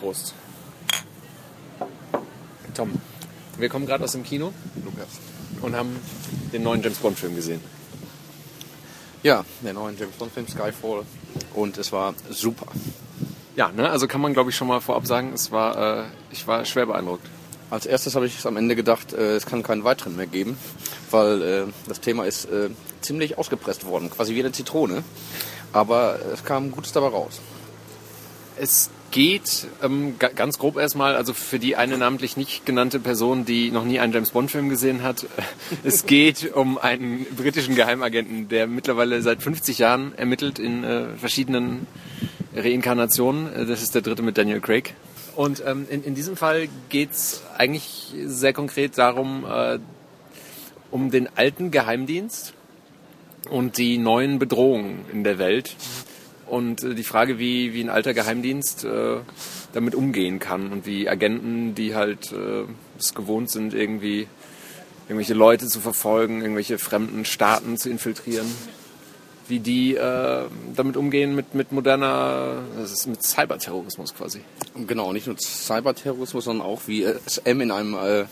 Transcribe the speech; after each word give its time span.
Prost. 0.00 0.34
Tom, 2.74 2.92
wir 3.58 3.68
kommen 3.68 3.86
gerade 3.86 4.04
aus 4.04 4.12
dem 4.12 4.22
Kino 4.22 4.52
Lukas. 4.84 5.08
und 5.62 5.74
haben 5.74 5.98
den 6.52 6.62
neuen 6.62 6.82
James 6.82 6.98
Bond 6.98 7.18
Film 7.18 7.34
gesehen. 7.34 7.60
Ja, 9.22 9.44
der 9.62 9.72
neue 9.72 9.94
James 9.94 10.14
Bond 10.16 10.32
Film 10.32 10.46
Skyfall. 10.46 11.02
Und 11.54 11.78
es 11.78 11.90
war 11.90 12.14
super. 12.30 12.66
Ja, 13.56 13.72
ne, 13.72 13.88
also 13.88 14.06
kann 14.06 14.20
man 14.20 14.34
glaube 14.34 14.50
ich 14.50 14.56
schon 14.56 14.68
mal 14.68 14.80
vorab 14.80 15.06
sagen, 15.06 15.32
es 15.34 15.50
war, 15.50 16.02
äh, 16.02 16.04
ich 16.30 16.46
war 16.46 16.64
schwer 16.64 16.86
beeindruckt. 16.86 17.26
Als 17.70 17.86
erstes 17.86 18.14
habe 18.14 18.26
ich 18.26 18.46
am 18.46 18.56
Ende 18.56 18.76
gedacht, 18.76 19.12
äh, 19.14 19.36
es 19.36 19.46
kann 19.46 19.62
keinen 19.62 19.82
weiteren 19.82 20.16
mehr 20.16 20.26
geben, 20.26 20.56
weil 21.10 21.42
äh, 21.42 21.64
das 21.88 22.00
Thema 22.00 22.24
ist 22.24 22.44
äh, 22.44 22.68
ziemlich 23.00 23.38
ausgepresst 23.38 23.86
worden, 23.86 24.10
quasi 24.10 24.34
wie 24.34 24.40
eine 24.40 24.52
Zitrone. 24.52 25.02
Aber 25.72 26.18
es 26.32 26.44
kam 26.44 26.70
Gutes 26.70 26.92
dabei 26.92 27.08
raus. 27.08 27.40
Es 28.56 28.90
geht 29.10 29.66
ähm, 29.82 30.16
ga- 30.18 30.28
ganz 30.34 30.58
grob 30.58 30.76
erstmal, 30.76 31.16
also 31.16 31.32
für 31.32 31.58
die 31.58 31.76
eine 31.76 31.96
namentlich 31.98 32.36
nicht 32.36 32.66
genannte 32.66 32.98
Person, 33.00 33.44
die 33.44 33.70
noch 33.70 33.84
nie 33.84 33.98
einen 33.98 34.12
James 34.12 34.30
Bond 34.30 34.50
Film 34.50 34.68
gesehen 34.68 35.02
hat, 35.02 35.26
es 35.84 36.06
geht 36.06 36.52
um 36.54 36.78
einen 36.78 37.24
britischen 37.36 37.74
Geheimagenten, 37.74 38.48
der 38.48 38.66
mittlerweile 38.66 39.22
seit 39.22 39.42
50 39.42 39.78
Jahren 39.78 40.12
ermittelt 40.16 40.58
in 40.58 40.84
äh, 40.84 41.08
verschiedenen 41.16 41.86
Reinkarnationen. 42.54 43.52
Äh, 43.54 43.66
Das 43.66 43.82
ist 43.82 43.94
der 43.94 44.02
dritte 44.02 44.22
mit 44.22 44.36
Daniel 44.38 44.60
Craig. 44.60 44.94
Und 45.34 45.62
ähm, 45.66 45.86
in, 45.90 46.02
in 46.02 46.14
diesem 46.14 46.36
Fall 46.36 46.68
geht 46.88 47.12
es 47.12 47.42
eigentlich 47.58 48.14
sehr 48.24 48.52
konkret 48.52 48.96
darum, 48.96 49.44
äh, 49.44 49.78
um 50.90 51.10
den 51.10 51.28
alten 51.36 51.70
Geheimdienst 51.70 52.54
und 53.50 53.76
die 53.76 53.98
neuen 53.98 54.38
Bedrohungen 54.38 55.04
in 55.12 55.24
der 55.24 55.38
Welt. 55.38 55.76
Und 56.46 56.82
äh, 56.82 56.94
die 56.94 57.04
Frage, 57.04 57.38
wie, 57.38 57.74
wie 57.74 57.82
ein 57.82 57.90
alter 57.90 58.14
Geheimdienst 58.14 58.84
äh, 58.84 59.18
damit 59.72 59.94
umgehen 59.94 60.38
kann 60.38 60.72
und 60.72 60.86
wie 60.86 61.08
Agenten, 61.08 61.74
die 61.74 61.94
halt 61.94 62.32
äh, 62.32 62.64
es 62.98 63.14
gewohnt 63.14 63.50
sind, 63.50 63.74
irgendwie 63.74 64.28
irgendwelche 65.08 65.34
Leute 65.34 65.66
zu 65.66 65.80
verfolgen, 65.80 66.40
irgendwelche 66.40 66.78
fremden 66.78 67.24
Staaten 67.24 67.76
zu 67.76 67.90
infiltrieren, 67.90 68.46
wie 69.48 69.60
die 69.60 69.94
äh, 69.94 70.44
damit 70.74 70.96
umgehen 70.96 71.34
mit, 71.34 71.54
mit 71.54 71.72
moderner, 71.72 72.62
das 72.78 72.92
ist 72.92 73.06
mit 73.06 73.22
Cyberterrorismus 73.22 74.14
quasi. 74.14 74.40
Genau, 74.86 75.12
nicht 75.12 75.26
nur 75.26 75.36
Cyberterrorismus, 75.38 76.44
sondern 76.44 76.66
auch, 76.66 76.82
wie 76.86 77.04
es 77.04 77.38
M 77.38 77.60
in 77.60 77.70
einem 77.70 77.94
äh, 77.94 78.20
äh, 78.20 78.26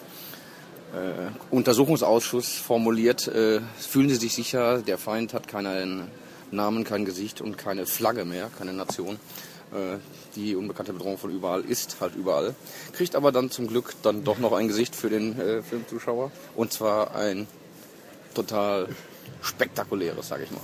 Untersuchungsausschuss 1.51 2.55
formuliert, 2.55 3.29
äh, 3.29 3.61
fühlen 3.79 4.09
Sie 4.09 4.17
sich 4.17 4.35
sicher, 4.35 4.83
der 4.83 4.99
Feind 4.99 5.35
hat 5.35 5.47
keinen 5.47 6.09
Namen, 6.55 6.85
kein 6.85 7.05
Gesicht 7.05 7.41
und 7.41 7.59
keine 7.59 7.87
Flagge 7.87 8.25
mehr, 8.25 8.51
keine 8.59 8.73
Nation. 8.73 9.19
Äh, 9.73 9.99
die 10.37 10.57
unbekannte 10.57 10.93
Bedrohung 10.93 11.19
von 11.19 11.31
überall 11.31 11.63
ist 11.63 11.97
halt 12.01 12.15
überall. 12.17 12.55
Kriegt 12.93 13.17
aber 13.17 13.33
dann 13.33 13.51
zum 13.51 13.67
Glück 13.67 13.95
dann 14.03 14.25
doch 14.25 14.39
noch 14.39 14.53
ein 14.53 14.69
Gesicht 14.69 14.95
für 14.97 15.11
den 15.11 15.39
äh, 15.39 15.63
Filmzuschauer. 15.63 16.31
Und 16.55 16.73
zwar 16.73 17.15
ein 17.15 17.47
total 18.35 18.89
spektakuläres, 19.43 20.29
sage 20.29 20.45
ich 20.45 20.51
mal. 20.51 20.61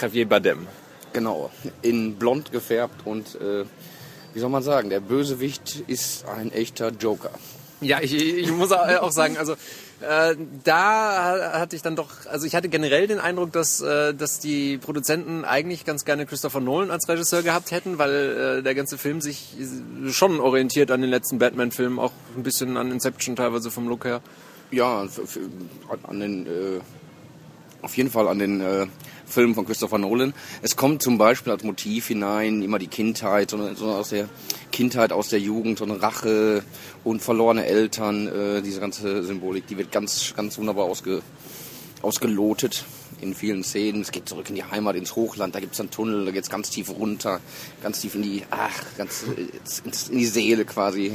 Javier 0.00 0.28
Bardem. 0.28 0.66
Genau, 1.12 1.50
in 1.82 2.16
blond 2.16 2.52
gefärbt 2.52 3.06
und 3.06 3.36
äh, 3.36 3.64
wie 4.34 4.40
soll 4.40 4.50
man 4.50 4.62
sagen, 4.62 4.90
der 4.90 5.00
Bösewicht 5.00 5.82
ist 5.86 6.26
ein 6.26 6.52
echter 6.52 6.90
Joker. 6.90 7.30
Ja, 7.80 8.00
ich, 8.02 8.12
ich 8.14 8.50
muss 8.50 8.70
auch 8.72 9.10
sagen, 9.10 9.38
also 9.38 9.54
äh, 10.00 10.36
da 10.64 11.52
hatte 11.58 11.74
ich 11.74 11.82
dann 11.82 11.96
doch, 11.96 12.10
also 12.26 12.46
ich 12.46 12.54
hatte 12.54 12.68
generell 12.68 13.06
den 13.06 13.18
Eindruck, 13.18 13.52
dass, 13.52 13.80
äh, 13.80 14.12
dass 14.12 14.40
die 14.40 14.76
Produzenten 14.76 15.44
eigentlich 15.44 15.84
ganz 15.84 16.04
gerne 16.04 16.26
Christopher 16.26 16.60
Nolan 16.60 16.90
als 16.90 17.08
Regisseur 17.08 17.42
gehabt 17.42 17.70
hätten, 17.70 17.98
weil 17.98 18.58
äh, 18.58 18.62
der 18.62 18.74
ganze 18.74 18.98
Film 18.98 19.20
sich 19.20 19.56
schon 20.10 20.40
orientiert 20.40 20.90
an 20.90 21.00
den 21.00 21.10
letzten 21.10 21.38
Batman-Filmen, 21.38 21.98
auch 21.98 22.12
ein 22.36 22.42
bisschen 22.42 22.76
an 22.76 22.92
Inception 22.92 23.36
teilweise 23.36 23.70
vom 23.70 23.88
Look 23.88 24.04
her. 24.04 24.20
Ja, 24.70 25.06
an 26.02 26.20
den, 26.20 26.46
äh, 26.46 26.80
auf 27.86 27.96
jeden 27.96 28.10
Fall 28.10 28.26
an 28.26 28.40
den 28.40 28.60
äh, 28.60 28.88
Filmen 29.26 29.54
von 29.54 29.64
Christopher 29.64 29.98
Nolan. 29.98 30.34
Es 30.60 30.74
kommt 30.74 31.02
zum 31.02 31.18
Beispiel 31.18 31.52
als 31.52 31.62
Motiv 31.62 32.08
hinein 32.08 32.60
immer 32.60 32.80
die 32.80 32.88
Kindheit, 32.88 33.50
so, 33.50 33.74
so 33.74 33.92
aus 33.92 34.08
der 34.08 34.28
Kindheit, 34.72 35.12
aus 35.12 35.28
der 35.28 35.38
Jugend, 35.38 35.78
so 35.78 35.84
eine 35.84 36.02
Rache 36.02 36.64
und 37.04 37.22
verlorene 37.22 37.64
Eltern. 37.64 38.26
Äh, 38.26 38.62
diese 38.62 38.80
ganze 38.80 39.22
Symbolik, 39.22 39.68
die 39.68 39.78
wird 39.78 39.92
ganz, 39.92 40.34
ganz 40.36 40.58
wunderbar 40.58 40.86
ausge, 40.86 41.22
ausgelotet 42.02 42.84
in 43.20 43.36
vielen 43.36 43.62
Szenen. 43.62 44.02
Es 44.02 44.10
geht 44.10 44.28
zurück 44.28 44.48
in 44.48 44.56
die 44.56 44.64
Heimat, 44.64 44.96
ins 44.96 45.14
Hochland, 45.14 45.54
da 45.54 45.60
gibt's 45.60 45.78
einen 45.78 45.92
Tunnel, 45.92 46.24
da 46.24 46.32
geht's 46.32 46.50
ganz 46.50 46.70
tief 46.70 46.90
runter, 46.90 47.40
ganz 47.84 48.00
tief 48.00 48.16
in 48.16 48.22
die, 48.22 48.42
ach, 48.50 48.82
ganz 48.98 49.26
äh, 49.28 50.10
in 50.10 50.18
die 50.18 50.26
Seele 50.26 50.64
quasi 50.64 51.12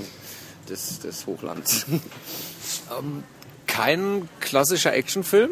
des, 0.69 0.99
des 0.99 1.27
Hochlands. 1.27 1.85
Kein 3.67 4.29
klassischer 4.39 4.93
Actionfilm. 4.93 5.49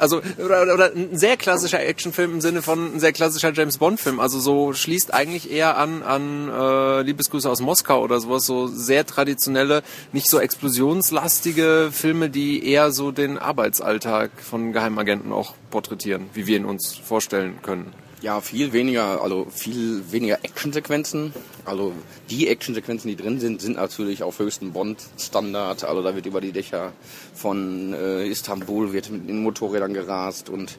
Also, 0.00 0.22
oder, 0.42 0.62
oder, 0.62 0.92
ein 0.94 1.16
sehr 1.16 1.36
klassischer 1.36 1.80
Actionfilm 1.80 2.34
im 2.34 2.40
Sinne 2.40 2.62
von 2.62 2.96
ein 2.96 3.00
sehr 3.00 3.12
klassischer 3.12 3.52
James 3.52 3.78
Bond-Film. 3.78 4.18
Also 4.18 4.40
so 4.40 4.72
schließt 4.72 5.12
eigentlich 5.12 5.50
eher 5.50 5.76
an 5.76 6.02
an 6.02 6.48
äh, 6.48 7.02
Liebesgrüße 7.02 7.48
aus 7.48 7.60
Moskau 7.60 8.02
oder 8.02 8.18
sowas. 8.20 8.46
So 8.46 8.66
sehr 8.66 9.06
traditionelle, 9.06 9.82
nicht 10.12 10.28
so 10.28 10.40
explosionslastige 10.40 11.90
Filme, 11.92 12.30
die 12.30 12.66
eher 12.66 12.92
so 12.92 13.12
den 13.12 13.38
Arbeitsalltag 13.38 14.30
von 14.40 14.72
Geheimagenten 14.72 15.32
auch 15.32 15.54
porträtieren, 15.70 16.30
wie 16.32 16.46
wir 16.46 16.56
ihn 16.56 16.64
uns 16.64 16.96
vorstellen 16.96 17.60
können. 17.62 17.92
Ja, 18.22 18.42
viel 18.42 18.74
weniger, 18.74 19.22
also 19.22 19.46
viel 19.50 20.02
weniger 20.12 20.44
Actionsequenzen. 20.44 21.32
Also 21.64 21.94
die 22.28 22.48
Actionsequenzen, 22.48 23.08
die 23.08 23.16
drin 23.16 23.40
sind, 23.40 23.62
sind 23.62 23.76
natürlich 23.76 24.22
auf 24.22 24.38
höchstem 24.38 24.72
Bond-Standard. 24.72 25.84
Also 25.84 26.02
da 26.02 26.14
wird 26.14 26.26
über 26.26 26.42
die 26.42 26.52
Dächer 26.52 26.92
von 27.34 27.94
äh, 27.94 28.26
Istanbul 28.26 28.92
wird 28.92 29.10
mit 29.10 29.26
den 29.26 29.42
Motorrädern 29.42 29.94
gerast 29.94 30.50
und 30.50 30.76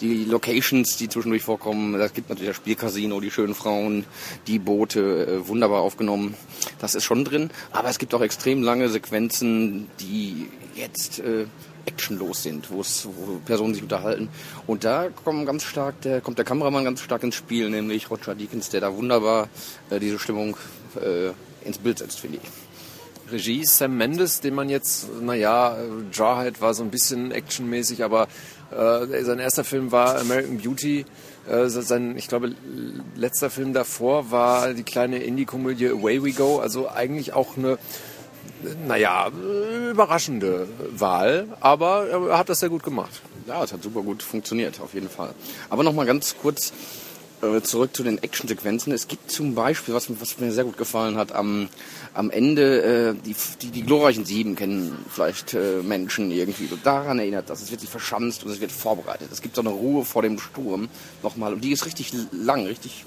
die 0.00 0.24
Locations, 0.24 0.96
die 0.96 1.10
zwischendurch 1.10 1.42
vorkommen, 1.42 1.98
das 1.98 2.14
gibt 2.14 2.30
natürlich 2.30 2.50
das 2.50 2.56
Spielcasino, 2.56 3.20
die 3.20 3.30
schönen 3.30 3.54
Frauen, 3.54 4.06
die 4.46 4.58
Boote, 4.58 5.26
äh, 5.26 5.48
wunderbar 5.48 5.82
aufgenommen. 5.82 6.34
Das 6.78 6.94
ist 6.94 7.04
schon 7.04 7.26
drin. 7.26 7.50
Aber 7.70 7.90
es 7.90 7.98
gibt 7.98 8.14
auch 8.14 8.22
extrem 8.22 8.62
lange 8.62 8.88
Sequenzen, 8.88 9.88
die 10.00 10.48
jetzt 10.74 11.18
äh, 11.18 11.44
actionlos 11.88 12.42
sind, 12.42 12.70
wo 12.70 12.82
Personen 13.46 13.74
sich 13.74 13.82
unterhalten. 13.82 14.28
Und 14.66 14.84
da 14.84 15.08
kommt 15.08 15.46
ganz 15.46 15.64
stark 15.64 16.00
der, 16.02 16.20
kommt 16.20 16.38
der 16.38 16.44
Kameramann 16.44 16.84
ganz 16.84 17.00
stark 17.00 17.22
ins 17.22 17.34
Spiel, 17.34 17.70
nämlich 17.70 18.10
Roger 18.10 18.34
Deakins, 18.34 18.68
der 18.68 18.82
da 18.82 18.94
wunderbar 18.94 19.48
äh, 19.90 19.98
diese 19.98 20.18
Stimmung 20.18 20.56
äh, 20.96 21.30
ins 21.66 21.78
Bild 21.78 21.98
setzt, 21.98 22.20
finde 22.20 22.38
ich. 22.42 23.32
Regie 23.32 23.64
Sam 23.64 23.96
Mendes, 23.96 24.40
den 24.40 24.54
man 24.54 24.68
jetzt, 24.68 25.08
naja, 25.20 25.76
Jarhead 26.12 26.60
war 26.60 26.72
so 26.74 26.82
ein 26.82 26.90
bisschen 26.90 27.30
actionmäßig, 27.30 28.02
aber 28.02 28.26
äh, 28.70 29.22
sein 29.24 29.38
erster 29.38 29.64
Film 29.64 29.92
war 29.92 30.18
American 30.18 30.58
Beauty. 30.58 31.04
Äh, 31.48 31.68
sein, 31.68 32.16
ich 32.16 32.28
glaube, 32.28 32.54
letzter 33.16 33.50
Film 33.50 33.72
davor 33.72 34.30
war 34.30 34.74
die 34.74 34.82
kleine 34.82 35.18
Indie-Komödie 35.18 35.88
Away 35.88 36.22
We 36.22 36.32
Go. 36.32 36.58
Also 36.58 36.88
eigentlich 36.88 37.32
auch 37.32 37.56
eine, 37.56 37.78
naja, 38.86 39.28
überraschende 39.90 40.68
Wahl, 40.96 41.48
aber 41.60 42.08
er 42.08 42.38
hat 42.38 42.48
das 42.48 42.60
sehr 42.60 42.68
gut 42.68 42.82
gemacht. 42.82 43.22
Ja, 43.46 43.62
es 43.62 43.72
hat 43.72 43.82
super 43.82 44.02
gut 44.02 44.22
funktioniert, 44.22 44.80
auf 44.80 44.94
jeden 44.94 45.08
Fall. 45.08 45.34
Aber 45.70 45.82
nochmal 45.82 46.06
ganz 46.06 46.36
kurz 46.40 46.72
äh, 47.40 47.60
zurück 47.62 47.94
zu 47.94 48.02
den 48.02 48.22
Actionsequenzen. 48.22 48.92
Es 48.92 49.06
gibt 49.06 49.30
zum 49.30 49.54
Beispiel, 49.54 49.94
was, 49.94 50.08
was 50.20 50.38
mir 50.38 50.52
sehr 50.52 50.64
gut 50.64 50.76
gefallen 50.76 51.16
hat, 51.16 51.32
am, 51.32 51.68
am 52.14 52.30
Ende, 52.30 52.82
äh, 52.82 53.14
die, 53.24 53.36
die, 53.62 53.70
die 53.70 53.82
glorreichen 53.82 54.24
Sieben 54.24 54.56
kennen 54.56 55.04
vielleicht 55.08 55.54
äh, 55.54 55.82
Menschen 55.82 56.30
irgendwie. 56.30 56.68
Daran 56.82 57.18
erinnert 57.18 57.48
das. 57.48 57.62
Es 57.62 57.70
wird 57.70 57.80
sich 57.80 57.90
verschanzt 57.90 58.44
und 58.44 58.50
es 58.50 58.60
wird 58.60 58.72
vorbereitet. 58.72 59.28
Es 59.30 59.40
gibt 59.40 59.54
so 59.54 59.62
eine 59.62 59.70
Ruhe 59.70 60.04
vor 60.04 60.22
dem 60.22 60.38
Sturm 60.38 60.88
nochmal. 61.22 61.52
Und 61.52 61.62
die 61.62 61.70
ist 61.70 61.86
richtig 61.86 62.12
lang, 62.32 62.66
richtig 62.66 63.04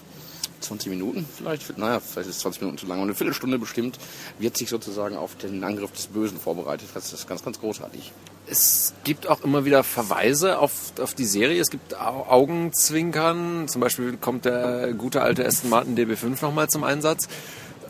20 0.62 0.90
Minuten 0.90 1.26
vielleicht, 1.38 1.78
naja, 1.78 2.00
vielleicht 2.00 2.30
ist 2.30 2.36
es 2.38 2.42
20 2.42 2.62
Minuten 2.62 2.78
zu 2.78 2.86
lang, 2.86 2.98
aber 2.98 3.04
eine 3.06 3.16
Viertelstunde 3.16 3.60
bestimmt 3.60 3.98
wird 4.40 4.56
sich 4.58 4.70
sozusagen 4.70 5.16
auf 5.18 5.36
den 5.36 5.64
Angriff 5.64 5.92
des 5.92 6.08
Bösen 6.08 6.40
vorbereitet. 6.40 6.90
Das 6.94 7.12
ist 7.14 7.28
ganz, 7.28 7.44
ganz 7.44 7.60
großartig. 7.60 8.12
Es 8.48 8.94
gibt 9.04 9.28
auch 9.28 9.42
immer 9.42 9.66
wieder 9.66 9.84
Verweise 9.84 10.60
auf, 10.60 10.94
auf 11.00 11.14
die 11.14 11.26
Serie. 11.26 11.62
Es 11.62 11.70
gibt 11.70 11.96
Au- 12.00 12.26
Augenzwinkern. 12.28 13.68
Zum 13.68 13.82
Beispiel 13.82 14.18
kommt 14.18 14.46
der 14.46 14.94
gute 14.94 15.22
alte 15.22 15.46
Aston 15.46 15.70
Martin 15.70 15.96
DB5 15.98 16.42
nochmal 16.42 16.68
zum 16.70 16.84
Einsatz. 16.84 17.28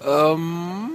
Ähm, 0.05 0.89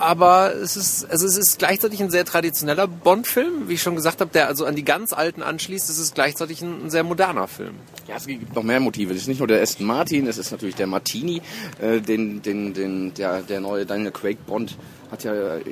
aber 0.00 0.54
es 0.54 0.76
ist, 0.76 1.10
also 1.10 1.26
es 1.26 1.36
ist 1.36 1.58
gleichzeitig 1.58 2.02
ein 2.02 2.10
sehr 2.10 2.24
traditioneller 2.24 2.86
Bond-Film, 2.86 3.68
wie 3.68 3.74
ich 3.74 3.82
schon 3.82 3.94
gesagt 3.94 4.20
habe, 4.20 4.30
der 4.32 4.48
also 4.48 4.64
an 4.64 4.74
die 4.74 4.84
ganz 4.84 5.12
alten 5.12 5.42
anschließt. 5.42 5.88
Es 5.88 5.98
ist 5.98 6.14
gleichzeitig 6.14 6.62
ein, 6.62 6.86
ein 6.86 6.90
sehr 6.90 7.04
moderner 7.04 7.48
Film. 7.48 7.74
Ja, 8.08 8.16
es 8.16 8.26
gibt 8.26 8.54
noch 8.54 8.62
mehr 8.62 8.80
Motive. 8.80 9.12
Es 9.12 9.22
ist 9.22 9.28
nicht 9.28 9.38
nur 9.38 9.48
der 9.48 9.62
Aston 9.62 9.86
Martin, 9.86 10.26
es 10.26 10.38
ist 10.38 10.50
natürlich 10.50 10.74
der 10.74 10.86
Martini, 10.86 11.42
äh, 11.80 12.00
den, 12.00 12.42
den, 12.42 12.74
den, 12.74 13.14
der, 13.14 13.42
der 13.42 13.60
neue 13.60 13.86
Daniel 13.86 14.10
Craig 14.10 14.44
Bond 14.46 14.76
hat 15.14 15.24
ja 15.24 15.32
äh, 15.32 15.62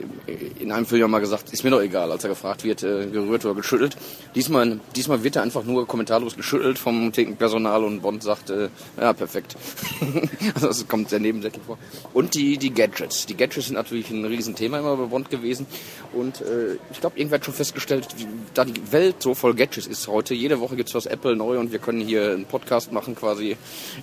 in 0.59 0.73
einem 0.73 0.87
Film 0.87 1.00
ja 1.00 1.09
mal 1.09 1.21
gesagt, 1.21 1.53
ist 1.53 1.65
mir 1.65 1.71
doch 1.71 1.81
egal, 1.81 2.11
als 2.11 2.25
er 2.25 2.31
gefragt 2.31 2.65
wird, 2.65 2.83
äh, 2.83 3.06
gerührt 3.06 3.44
oder 3.44 3.55
geschüttelt. 3.55 3.97
Diesmal, 4.35 4.81
diesmal 4.97 5.23
wird 5.23 5.37
er 5.37 5.43
einfach 5.43 5.65
nur 5.65 5.87
kommentarlos 5.87 6.37
geschüttelt 6.37 6.79
vom 6.79 7.12
Personal 7.12 7.85
und 7.85 8.00
Bond 8.00 8.23
sagt, 8.23 8.50
äh, 8.50 8.69
ja, 8.99 9.12
perfekt. 9.12 9.56
also 10.55 10.69
das 10.69 10.89
kommt 10.89 11.11
sehr 11.11 11.21
nebensächlich 11.21 11.62
vor. 11.65 11.79
Und 12.15 12.35
die, 12.35 12.56
die 12.56 12.73
Gadgets. 12.73 13.27
Die 13.27 13.37
Gadgets 13.37 13.67
sind 13.67 13.75
natürlich 13.75 14.11
ein 14.11 14.25
Riesenthema 14.25 14.79
immer 14.79 14.97
bei 14.97 15.06
Bond 15.06 15.31
gewesen. 15.31 15.67
Und 16.12 16.41
äh, 16.41 16.75
ich 16.91 17.00
glaube, 17.00 17.19
irgendwer 17.19 17.38
hat 17.38 17.45
schon 17.45 17.55
festgestellt, 17.55 18.09
da 18.55 18.65
die 18.65 18.93
Welt 18.93 19.17
so 19.21 19.35
voll 19.35 19.55
Gadgets 19.55 19.87
ist 19.87 20.09
heute, 20.09 20.35
jede 20.35 20.61
Woche 20.61 20.77
gibt 20.77 20.88
es 20.88 20.95
was 20.95 21.06
Apple 21.06 21.37
neu 21.37 21.59
und 21.59 21.73
wir 21.73 21.79
können 21.79 22.00
hier 22.00 22.31
einen 22.31 22.47
Podcast 22.47 22.93
machen 22.93 23.15
quasi 23.15 23.56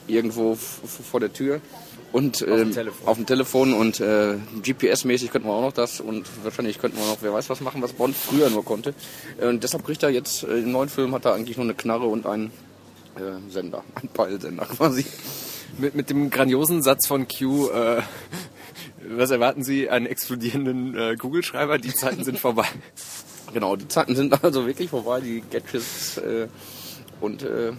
irgendwo 0.07 0.55
vor 0.55 1.19
der 1.19 1.33
Tür. 1.33 1.61
Und 2.11 2.41
ähm, 2.41 2.51
auf, 2.51 2.57
dem 2.57 2.73
Telefon. 2.73 3.07
auf 3.07 3.17
dem 3.17 3.25
Telefon 3.25 3.73
und 3.73 3.99
äh, 3.99 4.35
GPS-mäßig 4.63 5.28
könnten 5.31 5.47
wir 5.47 5.53
auch 5.53 5.61
noch 5.61 5.73
das 5.73 5.99
und 5.99 6.27
wahrscheinlich 6.43 6.79
könnten 6.79 6.97
wir 6.97 7.05
noch, 7.05 7.17
wer 7.21 7.33
weiß 7.33 7.49
was 7.49 7.61
machen, 7.61 7.81
was 7.81 7.93
Bond 7.93 8.15
früher 8.15 8.49
nur 8.49 8.65
konnte. 8.65 8.93
Und 9.39 9.63
deshalb 9.63 9.85
kriegt 9.85 10.03
er 10.03 10.09
jetzt, 10.09 10.43
äh, 10.43 10.59
im 10.59 10.71
neuen 10.71 10.89
Film 10.89 11.13
hat 11.13 11.25
er 11.25 11.33
eigentlich 11.33 11.57
nur 11.57 11.65
eine 11.65 11.73
Knarre 11.73 12.05
und 12.05 12.25
einen 12.25 12.51
äh, 13.15 13.51
Sender, 13.51 13.83
einen 13.95 14.09
Peilsender 14.09 14.65
quasi. 14.65 15.05
Mit, 15.77 15.95
mit 15.95 16.09
dem 16.09 16.29
grandiosen 16.29 16.81
Satz 16.81 17.07
von 17.07 17.27
Q, 17.27 17.69
äh, 17.69 18.01
was 19.07 19.31
erwarten 19.31 19.63
Sie, 19.63 19.89
einen 19.89 20.05
explodierenden 20.05 20.97
äh, 20.97 21.15
Kugelschreiber? 21.15 21.77
Die 21.77 21.93
Zeiten 21.93 22.23
sind 22.23 22.39
vorbei. 22.39 22.67
Genau, 23.51 23.75
die 23.75 23.87
Zeiten 23.87 24.15
sind 24.15 24.43
also 24.43 24.67
wirklich 24.67 24.91
vorbei, 24.91 25.21
die 25.21 25.41
Gadgets 25.41 26.19
äh, 26.19 26.47
und 27.19 27.41
äh, 27.41 27.71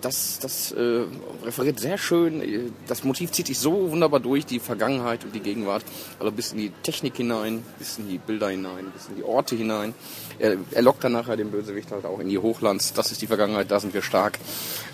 das, 0.00 0.38
das 0.38 0.72
äh, 0.72 1.04
referiert 1.44 1.80
sehr 1.80 1.98
schön. 1.98 2.72
Das 2.86 3.04
Motiv 3.04 3.32
zieht 3.32 3.46
sich 3.46 3.58
so 3.58 3.90
wunderbar 3.90 4.20
durch, 4.20 4.46
die 4.46 4.60
Vergangenheit 4.60 5.24
und 5.24 5.34
die 5.34 5.40
Gegenwart. 5.40 5.84
Also 6.18 6.32
bis 6.32 6.52
in 6.52 6.58
die 6.58 6.70
Technik 6.82 7.16
hinein, 7.16 7.62
bis 7.78 7.98
in 7.98 8.08
die 8.08 8.18
Bilder 8.18 8.48
hinein, 8.48 8.86
bis 8.92 9.08
in 9.08 9.16
die 9.16 9.24
Orte 9.24 9.56
hinein. 9.56 9.94
Er, 10.38 10.56
er 10.70 10.82
lockt 10.82 11.04
dann 11.04 11.12
nachher 11.12 11.36
den 11.36 11.50
Bösewicht 11.50 11.90
halt 11.90 12.04
auch 12.04 12.20
in 12.20 12.28
die 12.28 12.38
Hochlands. 12.38 12.92
Das 12.92 13.12
ist 13.12 13.22
die 13.22 13.26
Vergangenheit, 13.26 13.70
da 13.70 13.80
sind 13.80 13.94
wir 13.94 14.02
stark. 14.02 14.38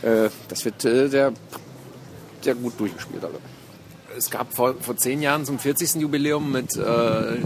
Äh, 0.03 0.29
das 0.49 0.65
wird 0.65 0.85
äh, 0.85 1.09
sehr, 1.09 1.33
sehr 2.41 2.55
gut 2.55 2.79
durchgespielt. 2.79 3.25
Also. 3.25 3.39
Es 4.17 4.31
gab 4.31 4.55
vor, 4.55 4.75
vor 4.81 4.97
zehn 4.97 5.23
Jahren 5.23 5.45
zum 5.45 5.59
40. 5.59 5.95
Jubiläum 5.97 6.53
mit 6.53 6.77
äh, 6.77 7.37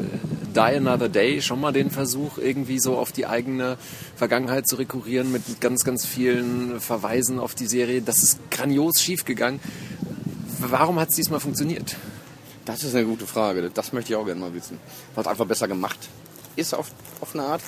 Die 0.56 0.60
Another 0.60 1.10
Day 1.10 1.42
schon 1.42 1.60
mal 1.60 1.72
den 1.72 1.90
Versuch, 1.90 2.38
irgendwie 2.38 2.80
so 2.80 2.96
auf 2.96 3.12
die 3.12 3.26
eigene 3.26 3.76
Vergangenheit 4.16 4.66
zu 4.66 4.76
rekurrieren 4.76 5.30
mit 5.30 5.60
ganz, 5.60 5.84
ganz 5.84 6.06
vielen 6.06 6.80
Verweisen 6.80 7.38
auf 7.38 7.54
die 7.54 7.66
Serie. 7.66 8.00
Das 8.00 8.22
ist 8.22 8.50
grandios 8.50 9.02
schiefgegangen. 9.02 9.60
Warum 10.58 10.98
hat 10.98 11.10
es 11.10 11.16
diesmal 11.16 11.40
funktioniert? 11.40 11.96
Das 12.64 12.82
ist 12.84 12.94
eine 12.94 13.04
gute 13.04 13.26
Frage. 13.26 13.70
Das 13.70 13.92
möchte 13.92 14.12
ich 14.12 14.16
auch 14.16 14.24
gerne 14.24 14.40
mal 14.40 14.54
wissen. 14.54 14.78
Was 15.14 15.26
einfach 15.26 15.44
besser 15.44 15.68
gemacht 15.68 15.98
ist 16.56 16.74
auf, 16.74 16.90
auf 17.20 17.34
eine 17.34 17.44
Art. 17.44 17.62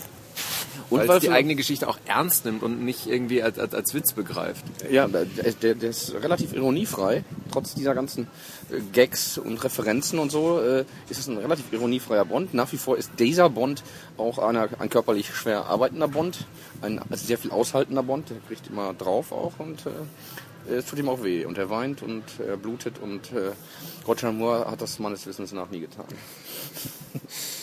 Und 0.90 1.06
weil 1.06 1.18
es 1.18 1.22
die 1.22 1.30
eigene 1.30 1.54
Geschichte 1.54 1.88
auch 1.88 1.98
ernst 2.06 2.44
nimmt 2.44 2.62
und 2.62 2.84
nicht 2.84 3.06
irgendwie 3.06 3.42
als, 3.42 3.58
als, 3.58 3.74
als 3.74 3.94
Witz 3.94 4.12
begreift. 4.12 4.64
Ja, 4.90 5.06
der, 5.06 5.74
der, 5.74 5.90
ist 5.90 6.14
relativ 6.14 6.52
ironiefrei. 6.52 7.24
Trotz 7.52 7.74
dieser 7.74 7.94
ganzen 7.94 8.28
äh, 8.70 8.80
Gags 8.92 9.38
und 9.38 9.62
Referenzen 9.62 10.18
und 10.18 10.30
so 10.30 10.60
äh, 10.60 10.84
ist 11.08 11.18
es 11.18 11.26
ein 11.28 11.38
relativ 11.38 11.72
ironiefreier 11.72 12.24
Bond. 12.24 12.54
Nach 12.54 12.72
wie 12.72 12.76
vor 12.78 12.96
ist 12.96 13.10
dieser 13.18 13.50
Bond 13.50 13.82
auch 14.16 14.38
einer, 14.38 14.68
ein 14.78 14.90
körperlich 14.90 15.34
schwer 15.34 15.66
arbeitender 15.66 16.08
Bond. 16.08 16.46
Ein 16.80 17.00
also 17.10 17.26
sehr 17.26 17.38
viel 17.38 17.50
aushaltender 17.50 18.02
Bond. 18.02 18.30
Der 18.30 18.38
kriegt 18.46 18.68
immer 18.68 18.94
drauf 18.94 19.32
auch 19.32 19.58
und 19.58 19.84
äh, 19.86 20.72
es 20.76 20.86
tut 20.86 20.98
ihm 20.98 21.08
auch 21.08 21.22
weh. 21.22 21.44
Und 21.44 21.58
er 21.58 21.70
weint 21.70 22.02
und 22.02 22.24
er 22.46 22.56
blutet 22.56 22.98
und 22.98 23.32
äh, 23.32 23.52
Roger 24.06 24.32
Moore 24.32 24.70
hat 24.70 24.80
das 24.80 24.98
meines 24.98 25.26
Wissens 25.26 25.52
nach 25.52 25.70
nie 25.70 25.80
getan. 25.80 26.06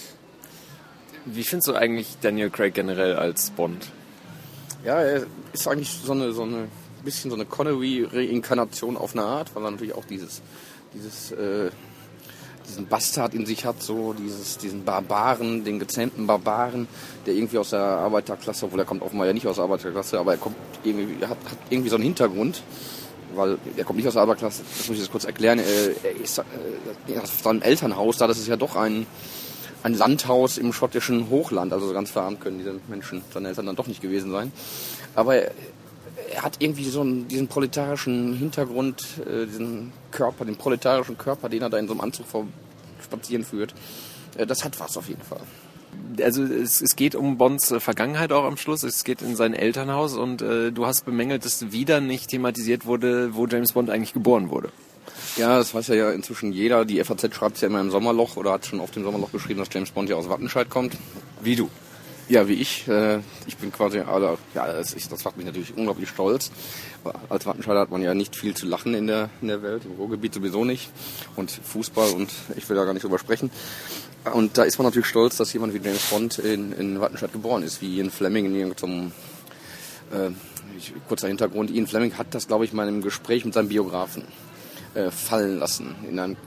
Wie 1.25 1.43
findest 1.43 1.67
du 1.67 1.73
eigentlich 1.73 2.17
Daniel 2.21 2.49
Craig 2.49 2.73
generell 2.73 3.15
als 3.15 3.49
Bond? 3.49 3.87
Ja, 4.83 5.01
er 5.01 5.25
ist 5.53 5.67
eigentlich 5.67 5.89
so 6.03 6.11
eine, 6.11 6.31
so 6.31 6.43
eine 6.43 6.67
bisschen 7.03 7.31
so 7.31 7.37
eine 7.37 7.45
Connery-Reinkarnation 7.45 8.97
auf 8.97 9.13
eine 9.13 9.23
Art, 9.23 9.55
weil 9.55 9.63
er 9.63 9.71
natürlich 9.71 9.95
auch 9.95 10.05
dieses, 10.05 10.41
dieses, 10.93 11.31
äh, 11.31 11.69
diesen 12.67 12.87
Bastard 12.87 13.33
in 13.33 13.45
sich 13.45 13.65
hat, 13.65 13.81
so 13.81 14.13
dieses, 14.13 14.57
diesen 14.57 14.83
Barbaren, 14.83 15.63
den 15.63 15.79
gezähmten 15.79 16.27
Barbaren, 16.27 16.87
der 17.25 17.35
irgendwie 17.35 17.57
aus 17.57 17.69
der 17.69 17.79
Arbeiterklasse, 17.79 18.65
obwohl 18.65 18.79
er 18.79 18.85
kommt 18.85 19.01
offenbar 19.01 19.27
ja 19.27 19.33
nicht 19.33 19.47
aus 19.47 19.55
der 19.55 19.63
Arbeiterklasse, 19.63 20.19
aber 20.19 20.33
er 20.33 20.37
kommt 20.37 20.57
irgendwie, 20.83 21.23
hat, 21.25 21.31
hat 21.31 21.57
irgendwie 21.69 21.89
so 21.89 21.95
einen 21.95 22.03
Hintergrund, 22.03 22.61
weil 23.35 23.57
er 23.77 23.83
kommt 23.83 23.97
nicht 23.97 24.07
aus 24.07 24.13
der 24.13 24.23
Arbeiterklasse, 24.23 24.63
das 24.77 24.87
muss 24.87 24.97
ich 24.97 25.03
jetzt 25.03 25.11
kurz 25.11 25.25
erklären, 25.25 25.59
er 25.59 26.15
ist 26.21 26.39
äh, 26.39 27.17
aus 27.19 27.43
seinem 27.43 27.61
Elternhaus 27.61 28.17
da, 28.17 28.27
das 28.27 28.39
ist 28.39 28.47
ja 28.47 28.57
doch 28.57 28.75
ein, 28.75 29.05
ein 29.85 29.93
Landhaus 29.93 30.57
im 30.57 30.73
schottischen 30.73 31.29
Hochland. 31.29 31.71
Also 31.71 31.93
ganz 31.93 32.09
verarmt 32.09 32.41
können 32.41 32.57
diese 32.57 32.73
Menschen, 32.87 33.21
seine 33.31 33.49
Eltern 33.49 33.67
dann 33.67 33.75
doch 33.75 33.85
nicht 33.85 34.01
gewesen 34.01 34.31
sein. 34.31 34.51
Aber 35.13 35.35
er, 35.35 35.51
hat 36.37 36.55
irgendwie 36.57 36.89
so 36.89 37.01
einen, 37.01 37.27
diesen 37.27 37.47
proletarischen 37.47 38.33
Hintergrund, 38.33 39.03
äh, 39.19 39.45
diesen 39.45 39.93
Körper, 40.11 40.43
den 40.43 40.55
proletarischen 40.55 41.19
Körper, 41.19 41.49
den 41.49 41.61
er 41.61 41.69
da 41.69 41.77
in 41.77 41.87
so 41.87 41.93
einem 41.93 42.01
Anzug 42.01 42.25
vor 42.25 42.47
spazieren 43.01 43.45
führt. 43.45 43.75
Äh, 44.35 44.47
das 44.47 44.65
hat 44.65 44.79
was 44.79 44.97
auf 44.97 45.07
jeden 45.07 45.21
Fall. 45.21 45.41
Also 46.19 46.43
es, 46.43 46.81
es 46.81 46.95
geht 46.95 47.13
um 47.13 47.37
Bonds 47.37 47.69
äh, 47.69 47.79
Vergangenheit 47.79 48.31
auch 48.31 48.43
am 48.43 48.57
Schluss. 48.57 48.81
Es 48.81 49.03
geht 49.03 49.21
in 49.21 49.35
sein 49.35 49.53
Elternhaus 49.53 50.17
und 50.17 50.41
äh, 50.41 50.71
du 50.71 50.87
hast 50.87 51.05
bemängelt, 51.05 51.45
dass 51.45 51.71
wieder 51.71 52.01
nicht 52.01 52.31
thematisiert 52.31 52.87
wurde, 52.87 53.35
wo 53.35 53.45
James 53.45 53.73
Bond 53.73 53.91
eigentlich 53.91 54.13
geboren 54.13 54.49
wurde. 54.49 54.71
Ja, 55.37 55.57
das 55.57 55.73
weiß 55.73 55.87
ja 55.87 56.11
inzwischen 56.11 56.53
jeder. 56.53 56.85
Die 56.85 57.03
FAZ 57.03 57.33
schreibt 57.33 57.55
es 57.55 57.61
ja 57.61 57.67
immer 57.67 57.81
im 57.81 57.91
Sommerloch 57.91 58.37
oder 58.37 58.53
hat 58.53 58.65
schon 58.65 58.79
auf 58.79 58.91
dem 58.91 59.03
Sommerloch 59.03 59.31
geschrieben, 59.31 59.59
dass 59.59 59.69
James 59.71 59.91
Bond 59.91 60.09
ja 60.09 60.15
aus 60.15 60.29
Wattenscheid 60.29 60.69
kommt. 60.69 60.97
Wie 61.41 61.55
du? 61.55 61.69
Ja, 62.27 62.47
wie 62.47 62.53
ich. 62.53 62.87
Äh, 62.87 63.19
ich 63.45 63.57
bin 63.57 63.71
quasi, 63.71 63.99
also, 63.99 64.37
ja, 64.55 64.65
das, 64.65 64.95
ich, 64.95 65.07
das 65.07 65.23
macht 65.25 65.37
mich 65.37 65.45
natürlich 65.45 65.75
unglaublich 65.75 66.09
stolz. 66.09 66.51
Als 67.29 67.45
Wattenscheider 67.45 67.81
hat 67.81 67.91
man 67.91 68.01
ja 68.01 68.15
nicht 68.15 68.35
viel 68.35 68.55
zu 68.55 68.65
lachen 68.65 68.95
in 68.95 69.07
der, 69.07 69.29
in 69.41 69.49
der 69.49 69.61
Welt, 69.61 69.83
im 69.85 69.91
Ruhrgebiet 69.91 70.33
sowieso 70.33 70.65
nicht. 70.65 70.89
Und 71.35 71.51
Fußball 71.51 72.11
und 72.13 72.31
ich 72.55 72.67
will 72.67 72.75
da 72.75 72.85
gar 72.85 72.93
nicht 72.93 73.03
drüber 73.03 73.19
sprechen. 73.19 73.51
Und 74.33 74.57
da 74.57 74.63
ist 74.63 74.79
man 74.79 74.85
natürlich 74.85 75.07
stolz, 75.07 75.37
dass 75.37 75.53
jemand 75.53 75.75
wie 75.75 75.85
James 75.85 76.03
Bond 76.09 76.39
in, 76.39 76.71
in 76.71 76.99
Wattenscheid 76.99 77.31
geboren 77.31 77.61
ist, 77.61 77.81
wie 77.81 77.97
Ian 77.97 78.09
Fleming 78.09 78.45
in 78.45 78.55
irgendeinem, 78.55 79.11
äh, 80.11 80.31
kurzer 81.07 81.27
Hintergrund. 81.27 81.69
Ian 81.69 81.85
Fleming 81.85 82.17
hat 82.17 82.33
das, 82.33 82.47
glaube 82.47 82.65
ich, 82.65 82.73
mal 82.73 82.87
im 82.87 83.01
Gespräch 83.01 83.45
mit 83.45 83.53
seinem 83.53 83.69
Biografen 83.69 84.23
äh, 84.95 85.11
fallen 85.11 85.59
lassen. 85.59 85.95
In 86.09 86.19
einem 86.19 86.37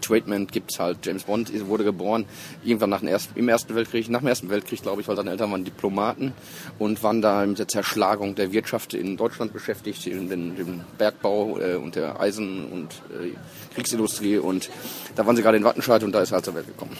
Treatment 0.00 0.52
gibt 0.52 0.72
es 0.72 0.78
halt, 0.78 1.04
James 1.04 1.24
Bond 1.24 1.52
wurde 1.66 1.84
geboren, 1.84 2.24
irgendwann 2.64 2.90
nach 2.90 3.00
dem 3.00 3.08
Ersten, 3.08 3.38
im 3.38 3.48
Ersten 3.48 3.74
Weltkrieg, 3.74 4.08
nach 4.08 4.20
dem 4.20 4.28
Ersten 4.28 4.48
Weltkrieg, 4.48 4.82
glaube 4.82 5.02
ich, 5.02 5.08
weil 5.08 5.16
seine 5.16 5.30
Eltern 5.30 5.50
waren 5.50 5.64
Diplomaten 5.64 6.32
und 6.78 7.02
waren 7.02 7.20
da 7.20 7.44
mit 7.44 7.58
der 7.58 7.68
Zerschlagung 7.68 8.34
der 8.34 8.52
Wirtschaft 8.52 8.94
in 8.94 9.16
Deutschland 9.16 9.52
beschäftigt, 9.52 10.06
in 10.06 10.28
den, 10.28 10.56
dem 10.56 10.80
Bergbau 10.96 11.58
äh, 11.58 11.76
und 11.76 11.94
der 11.94 12.20
Eisen- 12.20 12.66
und 12.72 13.02
äh, 13.10 13.34
Kriegsindustrie 13.74 14.38
und 14.38 14.70
da 15.14 15.26
waren 15.26 15.36
sie 15.36 15.42
gerade 15.42 15.58
in 15.58 15.64
Wattenscheid 15.64 16.02
und 16.02 16.12
da 16.12 16.22
ist 16.22 16.30
er 16.30 16.36
halt 16.36 16.44
zur 16.44 16.54
Welt 16.54 16.66
gekommen. 16.66 16.96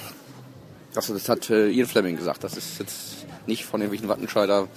Das, 0.93 1.07
das 1.07 1.29
hat 1.29 1.49
äh, 1.51 1.69
Ian 1.69 1.87
Fleming 1.87 2.17
gesagt, 2.17 2.45
das 2.45 2.57
ist 2.57 2.79
jetzt 2.79 3.27
nicht 3.47 3.65
von 3.65 3.81
irgendwelchen 3.81 4.09
Wattenscheider 4.09 4.69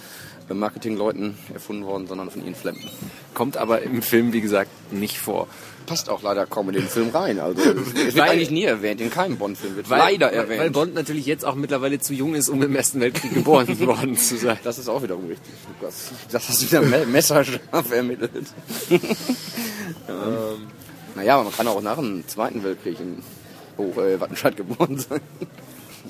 äh, 0.49 0.53
Marketingleuten 0.53 1.37
erfunden 1.53 1.85
worden, 1.85 2.07
sondern 2.07 2.29
von 2.29 2.43
Ian 2.43 2.55
Fleming. 2.55 2.89
Kommt 3.33 3.57
aber 3.57 3.81
im 3.81 4.01
Film, 4.01 4.33
wie 4.33 4.41
gesagt, 4.41 4.69
nicht 4.91 5.17
vor 5.17 5.47
passt 5.91 6.09
auch 6.09 6.21
leider 6.21 6.45
kaum 6.45 6.69
in 6.69 6.75
den 6.75 6.87
Film 6.87 7.09
rein. 7.09 7.39
Also 7.39 7.61
es 7.69 7.93
wird 7.93 8.15
weil, 8.15 8.29
eigentlich 8.29 8.49
nie 8.49 8.63
erwähnt, 8.63 9.01
in 9.01 9.09
keinem 9.09 9.37
Bond-Film 9.37 9.75
wird 9.75 9.89
weil, 9.89 9.99
leider 9.99 10.31
erwähnt. 10.31 10.61
Weil 10.61 10.69
Bond 10.71 10.93
natürlich 10.93 11.25
jetzt 11.25 11.45
auch 11.45 11.55
mittlerweile 11.55 11.99
zu 11.99 12.13
jung 12.13 12.33
ist, 12.33 12.47
um 12.47 12.61
im 12.61 12.75
Ersten 12.75 13.01
Weltkrieg 13.01 13.33
geboren 13.33 13.79
worden 13.85 14.17
zu 14.17 14.37
sein. 14.37 14.57
Das 14.63 14.77
ist 14.77 14.87
auch 14.87 15.03
wiederum 15.03 15.27
richtig, 15.27 15.53
Lukas. 15.67 16.11
Das 16.31 16.47
hast 16.47 16.61
du 16.61 16.67
wieder 16.67 17.05
messerscharf 17.05 17.91
ermittelt. 17.91 18.31
ähm, 18.89 19.01
naja, 21.15 21.43
man 21.43 21.53
kann 21.53 21.67
auch 21.67 21.81
nach 21.81 21.97
dem 21.97 22.25
Zweiten 22.27 22.63
Weltkrieg 22.63 22.97
in 22.99 23.21
Hoch, 23.77 23.97
äh, 23.97 24.19
Wattenscheid 24.19 24.55
geboren 24.55 24.97
sein. 24.97 25.19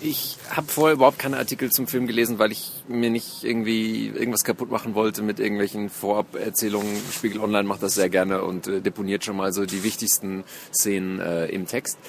Ich 0.03 0.37
habe 0.49 0.65
vorher 0.67 0.95
überhaupt 0.95 1.19
keine 1.19 1.37
Artikel 1.37 1.71
zum 1.71 1.85
Film 1.85 2.07
gelesen, 2.07 2.39
weil 2.39 2.51
ich 2.51 2.71
mir 2.87 3.11
nicht 3.11 3.43
irgendwie 3.43 4.07
irgendwas 4.07 4.43
kaputt 4.43 4.71
machen 4.71 4.95
wollte 4.95 5.21
mit 5.21 5.39
irgendwelchen 5.39 5.91
Voraberzählungen. 5.91 6.89
Spiegel 7.13 7.39
Online 7.39 7.67
macht 7.67 7.83
das 7.83 7.93
sehr 7.93 8.09
gerne 8.09 8.43
und 8.43 8.65
äh, 8.65 8.81
deponiert 8.81 9.23
schon 9.23 9.37
mal 9.37 9.53
so 9.53 9.63
die 9.67 9.83
wichtigsten 9.83 10.43
Szenen 10.73 11.19
äh, 11.19 11.45
im 11.47 11.67
Text. 11.67 11.99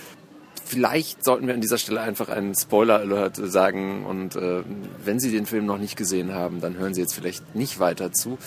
Vielleicht 0.64 1.22
sollten 1.22 1.46
wir 1.46 1.52
an 1.52 1.60
dieser 1.60 1.76
Stelle 1.76 2.00
einfach 2.00 2.30
einen 2.30 2.54
Spoiler-Alert 2.54 3.36
sagen 3.36 4.06
und 4.06 4.36
äh, 4.36 4.62
wenn 5.04 5.20
Sie 5.20 5.30
den 5.30 5.44
Film 5.44 5.66
noch 5.66 5.76
nicht 5.76 5.96
gesehen 5.96 6.32
haben, 6.32 6.62
dann 6.62 6.78
hören 6.78 6.94
Sie 6.94 7.02
jetzt 7.02 7.14
vielleicht 7.14 7.54
nicht 7.54 7.78
weiter 7.78 8.10
zu. 8.10 8.38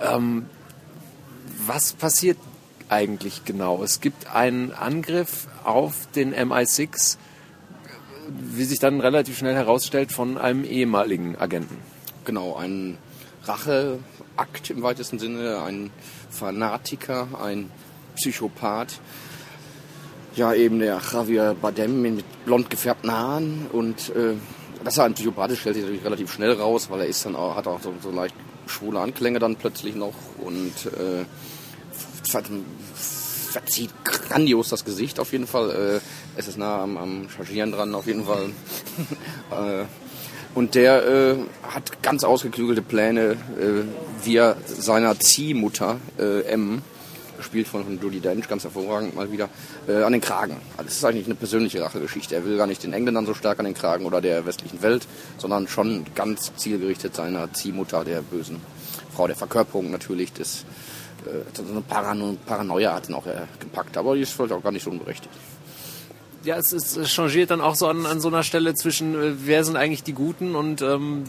Ähm, 0.00 0.46
was 1.64 1.92
passiert 1.92 2.38
eigentlich 2.88 3.44
genau? 3.44 3.84
Es 3.84 4.00
gibt 4.00 4.34
einen 4.34 4.72
Angriff 4.72 5.46
auf 5.62 6.08
den 6.16 6.34
MI6 6.34 7.18
wie 8.56 8.64
sich 8.64 8.78
dann 8.78 9.00
relativ 9.00 9.38
schnell 9.38 9.54
herausstellt, 9.54 10.12
von 10.12 10.38
einem 10.38 10.64
ehemaligen 10.64 11.36
Agenten. 11.36 11.76
Genau, 12.24 12.56
ein 12.56 12.98
Racheakt 13.44 14.70
im 14.70 14.82
weitesten 14.82 15.18
Sinne, 15.18 15.62
ein 15.62 15.90
Fanatiker, 16.30 17.28
ein 17.42 17.70
Psychopath. 18.16 19.00
Ja, 20.36 20.54
eben 20.54 20.78
der 20.78 21.00
Javier 21.12 21.56
Bardem 21.60 22.02
mit 22.02 22.24
blond 22.44 22.70
gefärbten 22.70 23.10
Haaren 23.10 23.66
und 23.72 24.10
äh, 24.10 24.34
dass 24.84 24.98
er 24.98 25.04
ein 25.04 25.14
Psychopath 25.14 25.50
ist, 25.50 25.60
stellt 25.60 25.74
sich 25.74 25.84
natürlich 25.84 26.04
relativ 26.04 26.32
schnell 26.32 26.52
raus, 26.52 26.88
weil 26.90 27.00
er 27.00 27.06
ist 27.06 27.26
dann 27.26 27.36
auch, 27.36 27.56
hat 27.56 27.66
auch 27.66 27.80
so, 27.82 27.92
so 28.00 28.10
leicht 28.10 28.34
schwule 28.66 29.00
Anklänge 29.00 29.40
dann 29.40 29.56
plötzlich 29.56 29.94
noch 29.94 30.14
und 30.38 30.86
äh, 30.86 31.24
verzieht 33.50 33.90
grandios 34.04 34.68
das 34.68 34.84
Gesicht 34.84 35.20
auf 35.20 35.32
jeden 35.32 35.46
Fall. 35.46 35.70
Äh, 35.70 36.38
es 36.38 36.48
ist 36.48 36.58
nah 36.58 36.82
am, 36.82 36.96
am 36.96 37.28
Chargieren 37.28 37.72
dran 37.72 37.94
auf 37.94 38.06
jeden 38.06 38.24
Fall. 38.24 38.50
äh, 39.50 39.84
und 40.54 40.74
der 40.74 41.06
äh, 41.06 41.36
hat 41.62 42.02
ganz 42.02 42.24
ausgeklügelte 42.24 42.82
Pläne, 42.82 43.32
äh, 43.32 43.84
wie 44.24 44.36
er 44.36 44.56
seiner 44.66 45.18
Ziehmutter 45.18 45.98
äh, 46.18 46.42
M, 46.42 46.82
gespielt 47.36 47.68
von, 47.68 47.98
Judy 48.00 48.20
Dench, 48.20 48.48
ganz 48.48 48.64
hervorragend 48.64 49.14
mal 49.14 49.30
wieder, 49.32 49.48
äh, 49.88 50.02
an 50.02 50.12
den 50.12 50.20
Kragen. 50.20 50.56
Also 50.76 50.84
das 50.88 50.96
ist 50.96 51.04
eigentlich 51.04 51.26
eine 51.26 51.36
persönliche 51.36 51.80
Rachegeschichte. 51.80 52.34
Er 52.34 52.44
will 52.44 52.56
gar 52.56 52.66
nicht 52.66 52.82
den 52.82 52.92
Engländern 52.92 53.26
so 53.26 53.34
stark 53.34 53.58
an 53.60 53.64
den 53.64 53.74
Kragen 53.74 54.04
oder 54.04 54.20
der 54.20 54.44
westlichen 54.44 54.82
Welt, 54.82 55.06
sondern 55.38 55.68
schon 55.68 56.04
ganz 56.14 56.52
zielgerichtet 56.56 57.14
seiner 57.14 57.52
Ziehmutter, 57.52 58.04
der 58.04 58.20
bösen 58.20 58.60
Frau 59.14 59.26
der 59.26 59.36
Verkörperung 59.36 59.90
natürlich 59.90 60.32
des 60.32 60.64
so 61.54 61.62
eine 61.62 61.80
Parano 61.82 62.36
Paranoia 62.46 62.94
hat 62.94 63.08
ihn 63.08 63.14
auch 63.14 63.26
äh, 63.26 63.46
gepackt, 63.58 63.96
aber 63.96 64.14
die 64.14 64.22
ist 64.22 64.32
vielleicht 64.32 64.52
auch 64.52 64.62
gar 64.62 64.72
nicht 64.72 64.84
so 64.84 64.90
unberechtigt. 64.90 65.34
Ja, 66.42 66.56
es, 66.56 66.72
ist, 66.72 66.96
es 66.96 67.10
changiert 67.10 67.50
dann 67.50 67.60
auch 67.60 67.74
so 67.74 67.86
an, 67.86 68.06
an 68.06 68.20
so 68.20 68.28
einer 68.28 68.42
Stelle 68.42 68.74
zwischen, 68.74 69.14
äh, 69.14 69.34
wer 69.44 69.64
sind 69.64 69.76
eigentlich 69.76 70.02
die 70.02 70.14
Guten 70.14 70.56
und 70.56 70.80
ähm, 70.80 71.24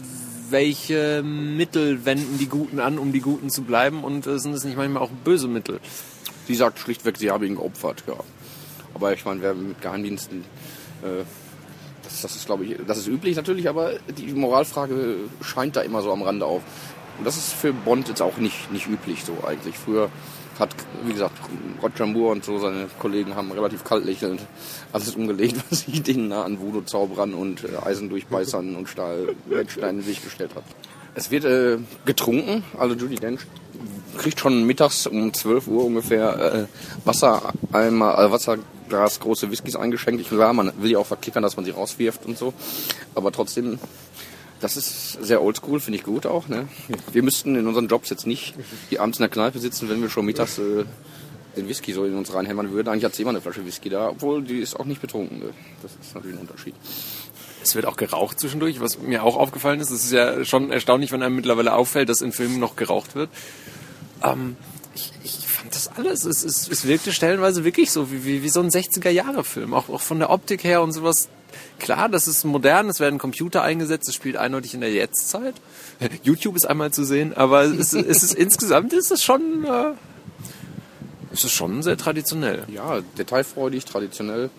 welche 0.48 1.22
Mittel 1.22 2.04
wenden 2.04 2.38
die 2.38 2.46
Guten 2.46 2.80
an, 2.80 2.98
um 2.98 3.12
die 3.12 3.20
Guten 3.20 3.50
zu 3.50 3.62
bleiben 3.62 4.04
und 4.04 4.26
äh, 4.26 4.38
sind 4.38 4.54
es 4.54 4.64
nicht 4.64 4.76
manchmal 4.76 5.02
auch 5.02 5.10
böse 5.24 5.48
Mittel? 5.48 5.80
Sie 6.46 6.54
sagt 6.54 6.78
schlichtweg, 6.78 7.18
sie 7.18 7.30
habe 7.30 7.46
ihn 7.46 7.56
geopfert, 7.56 8.04
ja. 8.06 8.14
Aber 8.94 9.12
ich 9.12 9.24
meine, 9.24 9.42
wer 9.42 9.54
mit 9.54 9.80
Geheimdiensten, 9.80 10.44
äh, 11.02 11.24
das, 12.02 12.22
das 12.22 12.36
ist 12.36 12.46
glaube 12.46 12.64
ich, 12.64 12.76
das 12.86 12.98
ist 12.98 13.06
üblich 13.06 13.36
natürlich, 13.36 13.68
aber 13.68 13.92
die 14.16 14.32
Moralfrage 14.32 15.16
scheint 15.42 15.76
da 15.76 15.82
immer 15.82 16.02
so 16.02 16.12
am 16.12 16.22
Rande 16.22 16.46
auf. 16.46 16.62
Und 17.18 17.24
das 17.24 17.36
ist 17.36 17.52
für 17.52 17.72
Bond 17.72 18.08
jetzt 18.08 18.22
auch 18.22 18.36
nicht, 18.38 18.72
nicht 18.72 18.88
üblich 18.88 19.24
so 19.24 19.46
eigentlich. 19.46 19.76
Früher 19.78 20.10
hat, 20.58 20.70
wie 21.04 21.12
gesagt, 21.12 21.38
Roger 21.82 22.06
Moore 22.06 22.32
und 22.32 22.44
so 22.44 22.58
seine 22.58 22.86
Kollegen 22.98 23.34
haben 23.34 23.50
relativ 23.52 23.84
kalt 23.84 24.04
lächelnd 24.04 24.40
alles 24.92 25.14
umgelegt, 25.14 25.56
was 25.70 25.80
sich 25.80 26.02
denen 26.02 26.28
nah 26.28 26.44
an 26.44 26.60
Voodoo-Zauberern 26.60 27.34
und 27.34 27.64
äh, 27.64 27.76
Eisendurchbeißern 27.84 28.76
und 28.76 28.88
Stahlsteinen 28.88 30.00
in 30.00 30.06
sich 30.06 30.22
gestellt 30.22 30.54
hat. 30.54 30.64
Es 31.14 31.30
wird 31.30 31.44
äh, 31.44 31.78
getrunken, 32.06 32.64
also 32.78 32.94
Judy 32.94 33.16
Dench 33.16 33.40
kriegt 34.18 34.40
schon 34.40 34.64
mittags 34.64 35.06
um 35.06 35.32
12 35.32 35.68
Uhr 35.68 35.84
ungefähr 35.84 36.54
äh, 36.54 36.66
Wasser, 37.04 37.52
äh, 37.72 37.90
Wasserglas, 37.90 39.20
große 39.20 39.50
Whiskys 39.50 39.76
eingeschenkt. 39.76 40.20
Ich 40.20 40.28
klar, 40.28 40.52
man 40.52 40.72
will 40.78 40.92
ja 40.92 40.98
auch 40.98 41.06
verklickern, 41.06 41.42
dass 41.42 41.56
man 41.56 41.64
sie 41.64 41.70
rauswirft 41.70 42.26
und 42.26 42.38
so. 42.38 42.52
Aber 43.14 43.32
trotzdem 43.32 43.78
das 44.62 44.76
ist 44.76 45.18
sehr 45.22 45.42
oldschool, 45.42 45.80
finde 45.80 45.98
ich 45.98 46.04
gut 46.04 46.24
auch. 46.24 46.48
Ne? 46.48 46.68
Wir 47.12 47.22
müssten 47.22 47.56
in 47.56 47.66
unseren 47.66 47.88
Jobs 47.88 48.10
jetzt 48.10 48.26
nicht 48.26 48.54
die 48.90 49.00
abends 49.00 49.18
in 49.18 49.22
der 49.22 49.28
Kneipe 49.28 49.58
sitzen, 49.58 49.88
wenn 49.90 50.00
wir 50.00 50.08
schon 50.08 50.24
mittags 50.24 50.58
äh, 50.58 50.84
den 51.56 51.68
Whisky 51.68 51.92
so 51.92 52.04
in 52.04 52.16
uns 52.16 52.32
reinhämmern 52.32 52.70
würden. 52.70 52.88
Eigentlich 52.88 53.04
hat 53.04 53.18
jemand 53.18 53.36
eine 53.36 53.42
Flasche 53.42 53.66
Whisky 53.66 53.90
da, 53.90 54.10
obwohl 54.10 54.42
die 54.42 54.60
ist 54.60 54.78
auch 54.78 54.84
nicht 54.84 55.00
betrunken. 55.00 55.40
Ne? 55.40 55.50
Das 55.82 55.92
ist 56.00 56.14
natürlich 56.14 56.36
ein 56.36 56.42
Unterschied. 56.42 56.74
Es 57.62 57.74
wird 57.74 57.86
auch 57.86 57.96
geraucht 57.96 58.40
zwischendurch, 58.40 58.80
was 58.80 58.98
mir 58.98 59.24
auch 59.24 59.36
aufgefallen 59.36 59.80
ist. 59.80 59.90
Es 59.90 60.04
ist 60.04 60.12
ja 60.12 60.44
schon 60.44 60.70
erstaunlich, 60.70 61.12
wenn 61.12 61.22
einem 61.22 61.36
mittlerweile 61.36 61.74
auffällt, 61.74 62.08
dass 62.08 62.20
in 62.20 62.32
Filmen 62.32 62.60
noch 62.60 62.76
geraucht 62.76 63.14
wird. 63.14 63.30
Ähm, 64.22 64.56
ich, 64.94 65.12
ich 65.24 65.46
fand 65.46 65.74
das 65.74 65.88
alles. 65.88 66.24
Es, 66.24 66.44
es, 66.44 66.68
es 66.68 66.86
wirkte 66.86 67.12
stellenweise 67.12 67.64
wirklich 67.64 67.90
so 67.90 68.12
wie, 68.12 68.24
wie, 68.24 68.42
wie 68.42 68.48
so 68.48 68.60
ein 68.60 68.68
60er-Jahre-Film. 68.68 69.74
Auch, 69.74 69.88
auch 69.88 70.00
von 70.00 70.20
der 70.20 70.30
Optik 70.30 70.64
her 70.64 70.82
und 70.82 70.92
sowas 70.92 71.28
Klar, 71.78 72.08
das 72.08 72.28
ist 72.28 72.44
modern, 72.44 72.88
es 72.88 73.00
werden 73.00 73.18
Computer 73.18 73.62
eingesetzt, 73.62 74.08
es 74.08 74.14
spielt 74.14 74.36
eindeutig 74.36 74.74
in 74.74 74.80
der 74.80 74.92
Jetztzeit. 74.92 75.54
YouTube 76.22 76.56
ist 76.56 76.66
einmal 76.66 76.92
zu 76.92 77.04
sehen, 77.04 77.34
aber 77.34 77.64
es, 77.64 77.92
es 77.92 78.22
ist 78.22 78.34
insgesamt 78.38 78.92
ist 78.92 79.10
es 79.10 79.22
schon, 79.22 79.64
äh, 79.64 79.92
ist 81.32 81.44
es 81.44 81.52
schon 81.52 81.82
sehr 81.82 81.96
traditionell. 81.96 82.64
Ja, 82.68 83.00
detailfreudig, 83.18 83.84
traditionell. 83.84 84.50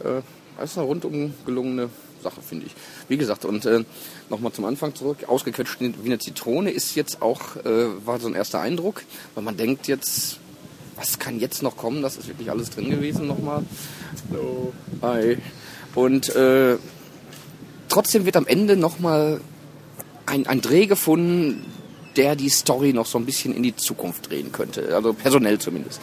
Äh, 0.00 0.22
das 0.58 0.72
ist 0.72 0.78
eine 0.78 0.86
rundum 0.86 1.34
gelungene 1.44 1.90
Sache, 2.22 2.40
finde 2.42 2.66
ich. 2.66 2.72
Wie 3.08 3.16
gesagt, 3.16 3.44
und 3.44 3.66
äh, 3.66 3.84
nochmal 4.30 4.52
zum 4.52 4.64
Anfang 4.64 4.94
zurück, 4.94 5.28
ausgequetscht 5.28 5.80
wie 5.80 5.92
eine 6.04 6.18
Zitrone 6.18 6.70
ist 6.70 6.94
jetzt 6.94 7.22
auch, 7.22 7.56
äh, 7.56 8.06
war 8.06 8.18
so 8.18 8.26
ein 8.26 8.34
erster 8.34 8.60
Eindruck, 8.60 9.02
weil 9.34 9.44
man 9.44 9.56
denkt 9.56 9.86
jetzt, 9.86 10.38
was 10.96 11.18
kann 11.18 11.38
jetzt 11.38 11.62
noch 11.62 11.76
kommen? 11.76 12.02
Das 12.02 12.16
ist 12.16 12.26
wirklich 12.26 12.50
alles 12.50 12.70
drin 12.70 12.90
gewesen 12.90 13.26
nochmal. 13.26 13.62
Hallo. 14.30 14.72
Hi. 15.02 15.38
Und 15.96 16.28
äh, 16.36 16.76
trotzdem 17.88 18.26
wird 18.26 18.36
am 18.36 18.46
Ende 18.46 18.76
nochmal 18.76 19.40
ein, 20.26 20.46
ein 20.46 20.60
Dreh 20.60 20.86
gefunden, 20.86 21.64
der 22.16 22.36
die 22.36 22.50
Story 22.50 22.92
noch 22.92 23.06
so 23.06 23.18
ein 23.18 23.26
bisschen 23.26 23.54
in 23.54 23.62
die 23.62 23.74
Zukunft 23.74 24.30
drehen 24.30 24.52
könnte. 24.52 24.94
Also 24.94 25.12
personell 25.12 25.58
zumindest. 25.58 26.00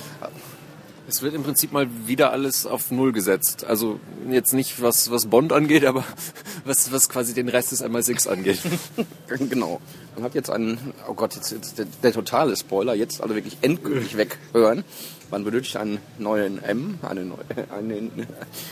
Es 1.05 1.22
wird 1.22 1.33
im 1.33 1.43
Prinzip 1.43 1.74
mal 1.74 1.88
wieder 2.05 2.31
alles 2.31 2.65
auf 2.65 2.89
Null 2.89 3.12
gesetzt. 3.12 3.65
Also 3.65 4.00
jetzt 4.29 4.53
nicht 4.53 4.81
was, 4.81 5.12
was 5.12 5.25
Bond 5.25 5.51
angeht, 5.51 5.86
aber 5.86 6.05
was, 6.65 6.91
was 6.93 7.10
quasi 7.10 7.33
den 7.33 7.50
Rest 7.50 7.74
des 7.74 7.83
MI6 7.83 8.29
angeht. 8.29 8.62
genau. 9.50 9.81
Man 10.15 10.24
hat 10.24 10.33
jetzt 10.33 10.50
einen, 10.50 10.93
oh 11.07 11.13
Gott, 11.13 11.36
jetzt, 11.36 11.51
jetzt 11.51 11.77
der, 11.77 11.88
der, 12.01 12.13
totale 12.13 12.55
Spoiler, 12.55 12.93
jetzt 12.95 13.22
alle 13.22 13.36
wirklich 13.36 13.57
endgültig 13.62 14.15
weghören. 14.15 14.86
Man 15.29 15.43
benötigt 15.43 15.75
einen 15.75 16.00
neuen 16.19 16.63
M, 16.63 17.00
einen, 17.01 17.33
einen, 17.69 18.27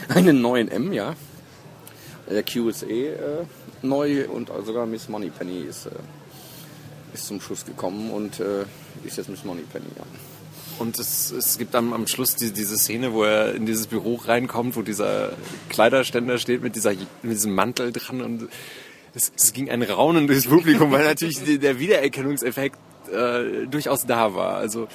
einen 0.07 0.41
neuen 0.41 0.69
M, 0.69 0.93
ja. 0.93 1.15
Der 2.29 2.43
Q 2.43 2.69
ist 2.69 2.83
eh 2.83 3.09
äh, 3.09 3.45
neu 3.81 4.29
und 4.29 4.49
sogar 4.65 4.85
Miss 4.85 5.09
Moneypenny 5.09 5.63
ist, 5.63 5.87
äh, 5.87 5.89
ist 7.13 7.25
zum 7.25 7.41
Schuss 7.41 7.65
gekommen 7.65 8.09
und 8.11 8.39
äh, 8.39 8.63
ist 9.03 9.17
jetzt 9.17 9.27
Miss 9.27 9.43
Moneypenny, 9.43 9.87
ja. 9.97 10.05
Und 10.81 10.97
es, 10.97 11.31
es 11.31 11.59
gibt 11.59 11.75
am, 11.75 11.93
am 11.93 12.07
Schluss 12.07 12.35
die, 12.35 12.51
diese 12.51 12.75
Szene, 12.75 13.13
wo 13.13 13.23
er 13.23 13.53
in 13.53 13.67
dieses 13.67 13.85
Büro 13.85 14.15
reinkommt, 14.15 14.75
wo 14.75 14.81
dieser 14.81 15.33
Kleiderständer 15.69 16.39
steht 16.39 16.63
mit, 16.63 16.75
dieser, 16.75 16.93
mit 17.21 17.33
diesem 17.33 17.53
Mantel 17.53 17.91
dran 17.91 18.21
und 18.21 18.49
es, 19.13 19.31
es 19.37 19.53
ging 19.53 19.69
ein 19.69 19.83
Raunen 19.83 20.25
durchs 20.25 20.47
Publikum, 20.47 20.91
weil 20.91 21.05
natürlich 21.05 21.59
der 21.59 21.79
Wiedererkennungseffekt 21.79 22.79
äh, 23.13 23.67
durchaus 23.67 24.07
da 24.07 24.33
war. 24.33 24.55
Also 24.55 24.87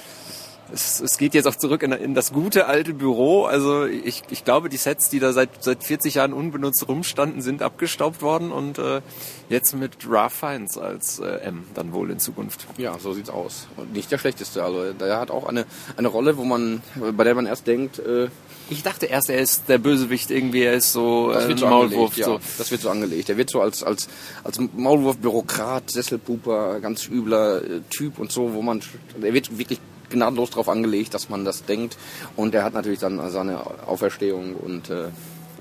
es, 0.73 0.99
es 0.99 1.17
geht 1.17 1.33
jetzt 1.33 1.47
auch 1.47 1.55
zurück 1.55 1.83
in, 1.83 1.91
in, 1.91 2.13
das 2.13 2.31
gute 2.31 2.67
alte 2.67 2.93
Büro. 2.93 3.45
Also 3.45 3.85
ich, 3.85 4.23
ich 4.29 4.43
glaube, 4.43 4.69
die 4.69 4.77
Sets, 4.77 5.09
die 5.09 5.19
da 5.19 5.33
seit, 5.33 5.63
seit 5.63 5.83
40 5.83 6.15
Jahren 6.15 6.33
unbenutzt 6.33 6.87
rumstanden, 6.87 7.41
sind 7.41 7.61
abgestaubt 7.61 8.21
worden 8.21 8.51
und 8.51 8.77
äh, 8.77 9.01
jetzt 9.49 9.75
mit 9.75 9.91
Ralph 10.09 10.33
Fiennes 10.33 10.77
als 10.77 11.19
äh, 11.19 11.39
M 11.45 11.65
dann 11.73 11.93
wohl 11.93 12.11
in 12.11 12.19
Zukunft. 12.19 12.67
Ja, 12.77 12.97
so 12.99 13.13
sieht's 13.13 13.29
aus. 13.29 13.67
Und 13.77 13.93
nicht 13.93 14.11
der 14.11 14.17
schlechteste. 14.17 14.63
Also 14.63 14.93
der 14.93 15.19
hat 15.19 15.31
auch 15.31 15.47
eine, 15.47 15.65
eine 15.95 16.07
Rolle, 16.07 16.37
wo 16.37 16.43
man, 16.43 16.81
bei 17.15 17.23
der 17.23 17.35
man 17.35 17.45
erst 17.45 17.67
denkt, 17.67 17.99
äh, 17.99 18.27
ich 18.69 18.83
dachte 18.83 19.05
erst, 19.05 19.29
er 19.29 19.39
ist 19.39 19.69
der 19.69 19.77
Bösewicht 19.77 20.29
irgendwie, 20.29 20.63
er 20.63 20.73
ist 20.73 20.91
so 20.91 21.31
das 21.31 21.47
wird 21.47 21.59
äh, 21.59 21.61
so 21.61 21.67
Maulwurf. 21.67 22.17
Angelegt, 22.17 22.25
so. 22.25 22.39
das 22.57 22.71
wird 22.71 22.81
so 22.81 22.89
angelegt. 22.89 23.29
Er 23.29 23.37
wird 23.37 23.49
so 23.49 23.61
als, 23.61 23.83
als, 23.83 24.09
als 24.43 24.59
Maulwurf-Bürokrat, 24.59 25.89
Sesselpuper, 25.89 26.79
ganz 26.81 27.07
übler 27.07 27.63
äh, 27.63 27.81
Typ 27.89 28.19
und 28.19 28.31
so, 28.31 28.53
wo 28.53 28.61
man, 28.61 28.81
er 29.21 29.33
wird 29.33 29.57
wirklich 29.57 29.79
gnadenlos 30.09 30.51
darauf 30.51 30.69
angelegt, 30.69 31.13
dass 31.13 31.29
man 31.29 31.45
das 31.45 31.65
denkt. 31.65 31.97
Und 32.35 32.55
er 32.55 32.63
hat 32.63 32.73
natürlich 32.73 32.99
dann 32.99 33.29
seine 33.29 33.61
Auferstehung 33.87 34.55
und 34.55 34.89
äh, 34.89 35.07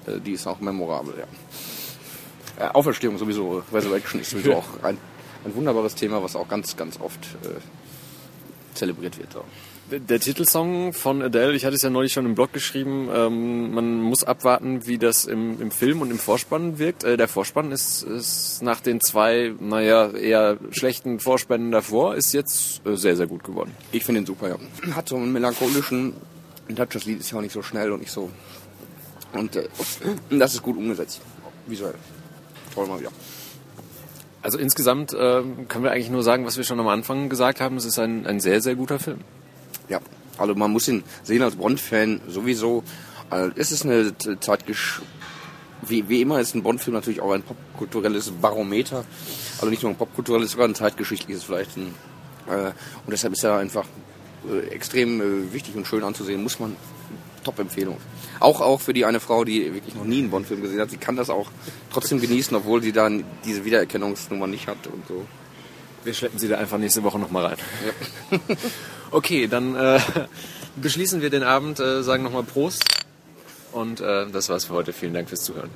äh, 0.06 0.20
die 0.20 0.32
ist 0.32 0.46
auch 0.46 0.60
memorabel, 0.60 1.14
ja. 1.18 2.64
Äh, 2.64 2.70
Auferstehung 2.70 3.18
sowieso, 3.18 3.62
Resurrection 3.72 4.20
ist 4.20 4.30
sowieso 4.30 4.54
auch 4.56 4.82
ein, 4.82 4.98
ein 5.44 5.54
wunderbares 5.54 5.94
Thema, 5.94 6.22
was 6.22 6.36
auch 6.36 6.48
ganz, 6.48 6.76
ganz 6.76 7.00
oft 7.00 7.24
äh, 7.44 8.74
zelebriert 8.74 9.18
wird. 9.18 9.32
So. 9.32 9.44
Der 9.88 10.19
Titelsong 10.19 10.93
von 10.93 11.23
Adele, 11.23 11.55
ich 11.55 11.64
hatte 11.64 11.76
es 11.76 11.83
ja 11.83 11.90
neulich 11.90 12.12
schon 12.12 12.26
im 12.26 12.35
Blog 12.35 12.52
geschrieben, 12.52 13.09
ähm, 13.14 13.73
man 13.73 14.02
muss 14.02 14.25
abwarten, 14.25 14.85
wie 14.85 14.99
das 14.99 15.26
im, 15.26 15.61
im 15.61 15.71
Film 15.71 16.00
und 16.00 16.11
im 16.11 16.19
Vorspann 16.19 16.81
wirkt. 16.81 17.05
Äh, 17.05 17.16
der 17.16 17.28
Vorspann 17.28 17.71
ist, 17.71 18.02
ist 18.02 18.64
nach 18.64 18.81
den 18.81 19.00
zwei, 19.00 19.55
naja, 19.61 20.11
eher 20.11 20.59
schlechten 20.73 21.21
Vorspänen 21.21 21.71
davor, 21.71 22.16
ist 22.16 22.33
jetzt 22.33 22.85
äh, 22.85 22.97
sehr, 22.97 23.14
sehr 23.14 23.28
gut 23.28 23.45
geworden. 23.45 23.71
Ich 23.93 24.05
finde 24.05 24.23
ihn 24.23 24.26
super, 24.26 24.49
ja. 24.49 24.57
Hat 24.97 25.09
so 25.09 25.14
einen 25.14 25.33
melancholischen 25.33 26.14
Touch, 26.75 26.88
das 26.93 27.05
Lied 27.05 27.21
ist 27.21 27.31
ja 27.31 27.38
auch 27.38 27.43
nicht 27.43 27.55
so 27.55 27.62
schnell 27.62 27.93
und 27.93 28.00
nicht 28.00 28.12
so... 28.12 28.28
Und 29.35 29.55
äh, 29.55 29.69
das 30.31 30.55
ist 30.55 30.62
gut 30.64 30.76
umgesetzt, 30.76 31.21
visuell. 31.69 31.95
Toll 32.75 32.88
mal 32.88 32.99
wieder. 32.99 33.12
Also 34.43 34.59
insgesamt 34.59 35.12
äh, 35.12 35.43
können 35.69 35.85
wir 35.85 35.93
eigentlich 35.93 36.11
nur 36.11 36.25
sagen, 36.25 36.45
was 36.45 36.57
wir 36.57 36.64
schon 36.64 36.81
am 36.81 36.88
Anfang 36.88 37.28
gesagt 37.28 37.61
haben, 37.61 37.76
es 37.76 37.85
ist 37.85 38.00
ein, 38.00 38.26
ein 38.26 38.40
sehr, 38.40 38.61
sehr 38.61 38.75
guter 38.75 38.99
Film. 38.99 39.21
Ja, 39.88 40.00
also 40.38 40.55
man 40.55 40.71
muss 40.71 40.88
ihn 40.88 41.05
sehen 41.23 41.43
als 41.43 41.57
Bond-Fan 41.57 42.21
sowieso. 42.28 42.83
Also 43.31 43.52
es 43.57 43.73
ist 43.73 43.85
eine 43.85 44.14
zeitgesch 44.40 45.00
wie, 45.83 46.09
wie 46.09 46.23
immer 46.23 46.40
ist 46.40 46.55
ein 46.55 46.62
Bond-Film 46.62 46.95
natürlich 46.95 47.21
auch 47.21 47.33
ein 47.33 47.43
popkulturelles 47.43 48.31
Barometer. 48.31 49.05
Also 49.57 49.69
nicht 49.69 49.83
nur 49.83 49.93
ein 49.93 49.97
popkulturelles, 49.97 50.52
sogar 50.52 50.69
ein 50.69 50.75
zeitgeschichtliches 50.75 51.45
vielleicht. 51.45 51.76
Ein, 51.76 51.95
äh, 52.49 52.69
und 52.69 53.11
deshalb 53.11 53.35
ist 53.35 53.45
er 53.45 53.59
einfach 53.59 53.87
äh, 54.50 54.69
extrem 54.69 55.21
äh, 55.21 55.52
wichtig 55.52 55.76
und 55.76 55.87
schön 55.87 56.02
anzusehen. 56.02 56.43
Muss 56.43 56.59
man 56.59 56.76
Top-Empfehlung. 57.45 57.99
Auch, 58.40 58.61
auch 58.61 58.81
für 58.81 58.93
die 58.93 59.05
eine 59.05 59.21
Frau, 59.21 59.45
die 59.45 59.73
wirklich 59.73 59.95
noch 59.95 60.05
nie 60.05 60.19
einen 60.19 60.31
Bond-Film 60.31 60.62
gesehen 60.62 60.81
hat. 60.81 60.90
Sie 60.90 60.97
kann 60.97 61.16
das 61.16 61.31
auch 61.31 61.50
trotzdem 61.93 62.21
genießen, 62.21 62.57
obwohl 62.57 62.83
sie 62.83 62.93
dann 62.93 63.25
diese 63.45 63.64
Wiedererkennungsnummer 63.64 64.47
nicht 64.47 64.66
hat 64.66 64.87
und 64.88 65.07
so. 65.07 65.25
Wir 66.05 66.14
schleppen 66.14 66.38
sie 66.38 66.49
da 66.49 66.59
einfach 66.59 66.78
nächste 66.78 67.02
Woche 67.02 67.19
nochmal 67.19 67.47
rein. 67.47 67.57
Ja. 68.31 68.38
okay, 69.10 69.46
dann 69.46 69.75
äh, 69.76 70.00
beschließen 70.76 71.22
wir 71.22 71.30
den 71.30 71.42
Abend, 71.42 71.80
äh, 71.80 72.02
sagen 72.02 72.22
nochmal 72.22 72.42
Prost. 72.42 72.84
Und 73.72 74.00
äh, 74.00 74.26
das 74.30 74.48
war's 74.48 74.66
für 74.66 74.75
heute. 74.75 74.92
Vielen 74.92 75.14
Dank 75.14 75.28
fürs 75.28 75.42
Zuhören. 75.42 75.70